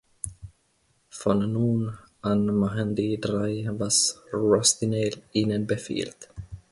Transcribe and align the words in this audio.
Von 1.11 1.51
nun 1.53 1.95
an 2.23 2.47
machen 2.55 2.95
die 2.95 3.21
drei, 3.21 3.67
was 3.71 4.19
„Rusty 4.33 4.87
Nail“ 4.87 5.11
ihnen 5.31 5.67
befiehlt. 5.67 6.31